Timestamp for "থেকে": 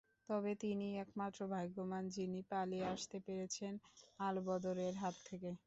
5.25-5.49